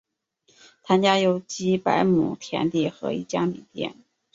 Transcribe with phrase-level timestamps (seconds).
[0.81, 3.93] 谭家有几百亩田地和一家米店。